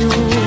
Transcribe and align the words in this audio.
you. 0.00 0.39